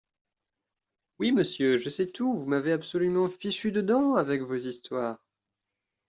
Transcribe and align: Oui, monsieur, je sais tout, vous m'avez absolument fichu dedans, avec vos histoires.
Oui, 1.19 1.31
monsieur, 1.31 1.77
je 1.77 1.87
sais 1.87 2.07
tout, 2.07 2.33
vous 2.33 2.45
m'avez 2.47 2.71
absolument 2.71 3.29
fichu 3.29 3.71
dedans, 3.71 4.15
avec 4.15 4.41
vos 4.41 4.57
histoires. 4.57 5.19